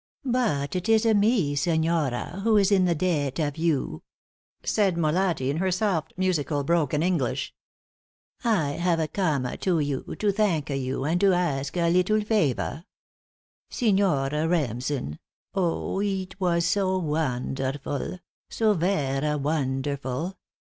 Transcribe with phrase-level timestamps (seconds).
[0.25, 4.01] "But it is me, signora, who is in the debt of you,"
[4.63, 7.53] said Molatti, in her soft, musical, broken English.
[8.43, 12.83] "I hava coma to you to thanka you and to ask a leetle favor.
[13.69, 15.19] Signor Remsen!
[15.53, 18.17] oh, eet was so wonderful
[18.49, 20.35] so vera wonderful!